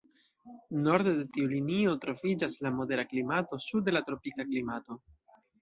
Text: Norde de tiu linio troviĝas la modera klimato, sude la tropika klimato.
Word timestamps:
Norde 0.85 1.13
de 1.17 1.25
tiu 1.35 1.49
linio 1.51 1.93
troviĝas 2.07 2.57
la 2.67 2.73
modera 2.79 3.07
klimato, 3.13 3.63
sude 3.69 3.97
la 3.97 4.05
tropika 4.09 4.51
klimato. 4.53 5.03